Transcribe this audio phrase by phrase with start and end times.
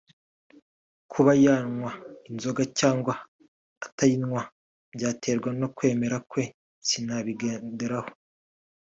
[1.11, 1.91] kuba yaba anywa
[2.29, 3.13] inzoga cyangwa
[3.85, 4.41] atayinywa
[4.95, 6.43] byaterwa n’ukwemera kwe
[6.87, 8.09] sinabigenderaho”